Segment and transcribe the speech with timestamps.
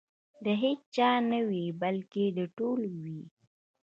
[0.45, 3.21] د هیچا نه وي بلکې د ټولو وي.